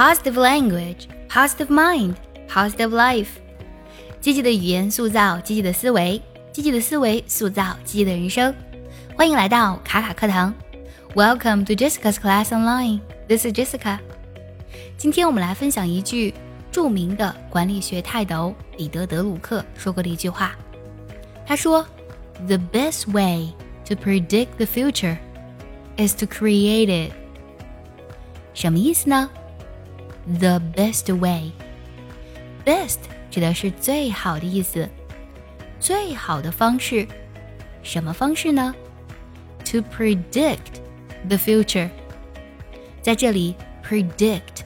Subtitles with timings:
[0.00, 2.14] positive language, positive mind,
[2.48, 3.32] positive life。
[4.18, 6.18] 积极的语言塑造积极的思维，
[6.50, 8.54] 积极的思维塑造积极的人生。
[9.14, 10.54] 欢迎来到卡卡课堂
[11.14, 13.00] ，Welcome to Jessica's Class Online.
[13.28, 13.98] This is Jessica.
[14.96, 16.32] 今天我们来分享一句
[16.72, 20.56] 著名的管理学泰斗彼得·德鲁克说过的一句话。
[21.46, 21.86] 他说
[22.46, 23.52] ：“The best way
[23.84, 25.18] to predict the future
[25.98, 27.12] is to create it。”
[28.54, 29.30] 什么意思呢
[30.38, 32.98] ？The best way，best
[33.30, 34.88] 指的是最好的意思，
[35.80, 37.06] 最好的方式，
[37.82, 38.74] 什么方式呢
[39.66, 40.80] ？To predict
[41.28, 41.90] the future，
[43.02, 44.62] 在这里 predict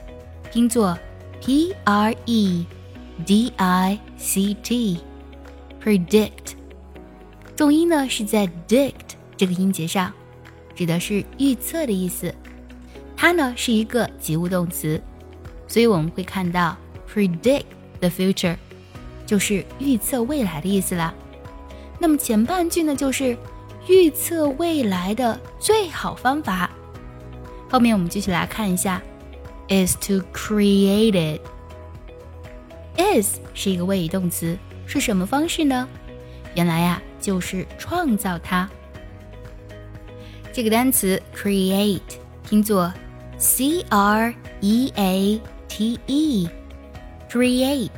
[0.51, 0.97] 拼作
[1.41, 2.65] p r e
[3.25, 6.29] d i c t，predict，
[7.55, 10.13] 重音呢是在 dict 这个音节上，
[10.75, 12.33] 指的是预测的意思。
[13.17, 15.01] 它呢是一个及物动词，
[15.67, 16.77] 所以我们会看到
[17.11, 17.65] predict
[17.99, 18.55] the future，
[19.25, 21.13] 就是预测未来的意思啦。
[21.99, 23.37] 那么前半句呢就是
[23.87, 26.69] 预测未来的最好方法。
[27.69, 29.01] 后面我们继续来看一下
[29.69, 31.41] ，is to create it。
[32.97, 35.87] is 是一个谓语动词，是什么方式呢？
[36.53, 38.69] 原来呀就是创造它。
[40.53, 41.99] 这个单词 create
[42.47, 42.93] 拼作。
[43.37, 47.89] C R E A T E，create，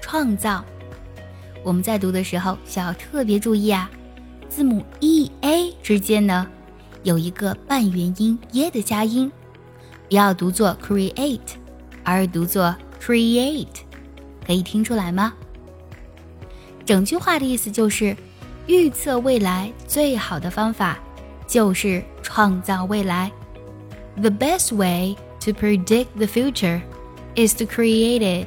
[0.00, 0.64] 创造。
[1.62, 3.88] 我们在读的时候需要特别注意啊，
[4.48, 6.48] 字母 E A 之间呢
[7.04, 9.30] 有一个半元音耶的加音，
[10.08, 11.38] 不要读作 create，
[12.02, 13.66] 而读作 create，
[14.44, 15.32] 可以听出来吗？
[16.84, 18.16] 整句话的意思就是，
[18.66, 20.98] 预测未来最好的方法
[21.46, 23.30] 就是创造未来。
[24.16, 26.82] The best way to predict the future
[27.34, 28.46] is to create it。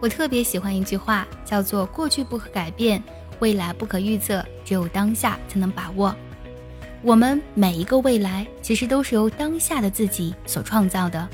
[0.00, 3.02] 我特别喜欢一句话，叫做“过去不可改变，
[3.40, 6.14] 未来不可预测，只有当下才能把握”。
[7.02, 11.28] 我们每一个未来其实都是由当下的自己所创造的。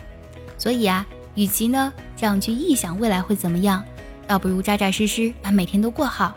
[0.56, 3.84] 所以啊，与其呢这样去臆想未来会怎么样，
[4.26, 6.34] 倒不如扎扎实实把每天都过好，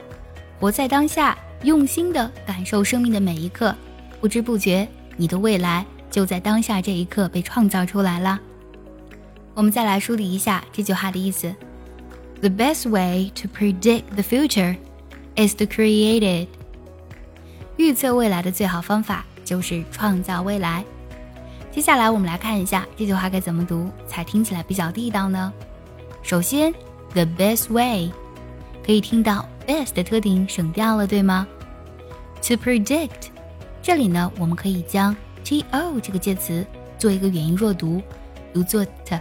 [0.59, 3.73] 活在当下，用心的感受生命的每一刻。
[4.19, 5.85] 不知不觉，你的未来。
[6.11, 8.39] 就在当下这一刻被创造出来了。
[9.55, 11.53] 我们再来梳理一下这句话的意思
[12.41, 14.75] ：The best way to predict the future
[15.35, 16.49] is to create it。
[17.77, 20.85] 预测未来的最好方法就是创造未来。
[21.71, 25.51] 接下来我们来看一下这句话该怎么读才听起来比较地道呢？
[26.21, 26.73] 首先
[27.13, 28.11] ，the best way
[28.85, 31.47] 可以听到 best 的特点省掉了，对吗
[32.43, 33.29] ？To predict
[33.81, 36.65] 这里呢，我们可以将 t o 这个介词
[36.97, 38.01] 做一个元音弱读，
[38.53, 39.19] 读作 t。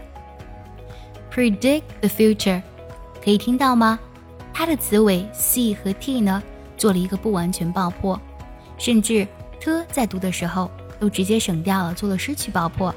[1.32, 2.62] Predict the future，
[3.24, 3.98] 可以听到吗？
[4.52, 6.42] 它的词尾 c 和 t 呢
[6.76, 8.20] 做了一个不完全爆破，
[8.76, 9.26] 甚至
[9.60, 12.94] t 在读的时候都直接省掉了，做了失去爆破。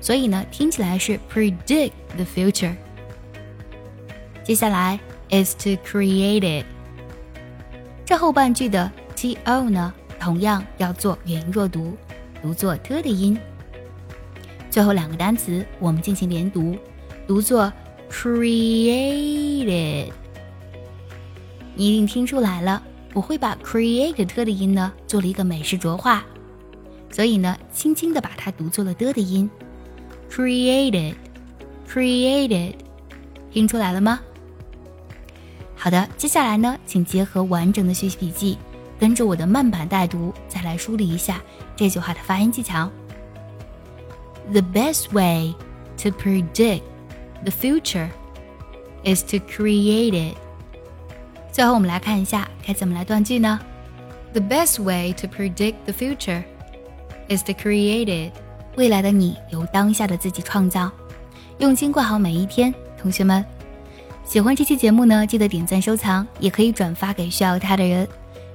[0.00, 2.74] 所以呢，听起来是 predict the future。
[4.42, 4.98] 接下来
[5.28, 6.64] is to create it，
[8.06, 11.96] 这后半句的 t o 呢，同样要做元音弱读。
[12.42, 13.38] 读作 t 的音，
[14.70, 16.76] 最后两个单词我们进行连读，
[17.26, 17.72] 读作
[18.10, 20.10] created。
[21.74, 26.24] 你一定听出来了，我会把 created 的音呢做了一个美式浊化，
[27.10, 29.50] 所以呢，轻轻的把它读作了的的音
[30.30, 32.74] ，created，created，
[33.52, 34.18] 听出来了吗？
[35.76, 38.56] 好的，接下来呢，请结合完整的学习笔记。
[39.00, 41.40] 跟着我的慢版带读，再来梳理一下
[41.74, 42.90] 这句话的发音技巧。
[44.52, 45.54] The best way
[46.02, 46.82] to predict
[47.42, 48.10] the future
[49.02, 50.36] is to create it。
[51.50, 53.58] 最后，我们来看一下该怎么来断句呢
[54.34, 56.42] ？The best way to predict the future
[57.28, 58.32] is to create it。
[58.76, 60.92] 未来的你由当下的自己创造，
[61.56, 62.74] 用心过好每一天。
[63.00, 63.42] 同学们，
[64.24, 68.06] 喜欢这期节目呢，记得点赞收藏，也可以转发给需要它的人。